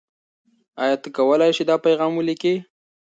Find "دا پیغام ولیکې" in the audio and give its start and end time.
1.69-2.53